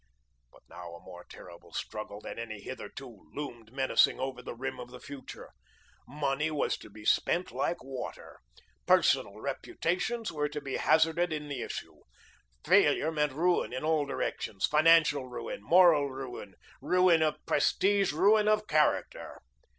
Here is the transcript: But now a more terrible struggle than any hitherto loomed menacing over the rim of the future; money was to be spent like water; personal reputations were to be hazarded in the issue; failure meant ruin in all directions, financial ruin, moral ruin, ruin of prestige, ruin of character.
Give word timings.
But 0.51 0.63
now 0.67 0.95
a 0.95 0.99
more 1.03 1.25
terrible 1.29 1.73
struggle 1.73 2.19
than 2.21 2.39
any 2.39 2.59
hitherto 2.59 3.29
loomed 3.35 3.71
menacing 3.71 4.19
over 4.19 4.41
the 4.41 4.55
rim 4.55 4.79
of 4.79 4.89
the 4.89 4.99
future; 4.99 5.51
money 6.07 6.49
was 6.49 6.75
to 6.79 6.89
be 6.89 7.05
spent 7.05 7.51
like 7.51 7.83
water; 7.83 8.39
personal 8.87 9.39
reputations 9.39 10.31
were 10.31 10.49
to 10.49 10.59
be 10.59 10.77
hazarded 10.77 11.31
in 11.31 11.49
the 11.49 11.61
issue; 11.61 12.01
failure 12.65 13.11
meant 13.11 13.33
ruin 13.33 13.71
in 13.71 13.83
all 13.83 14.07
directions, 14.07 14.65
financial 14.65 15.27
ruin, 15.27 15.61
moral 15.61 16.09
ruin, 16.09 16.55
ruin 16.81 17.21
of 17.21 17.35
prestige, 17.45 18.11
ruin 18.11 18.47
of 18.47 18.65
character. 18.65 19.37